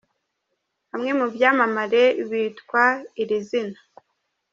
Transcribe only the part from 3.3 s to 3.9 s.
zina.